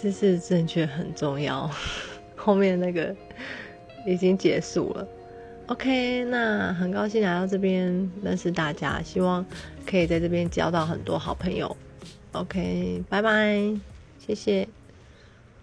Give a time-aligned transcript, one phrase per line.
[0.00, 1.68] 姿势正确很重要，
[2.36, 3.14] 后面那个
[4.06, 5.06] 已经结束了
[5.66, 9.44] ，OK 那很高兴来到这边认识大家，希望
[9.84, 11.76] 可以在这边交到很多好朋友。
[12.32, 13.58] ok 拜拜，
[14.24, 14.68] 谢谢。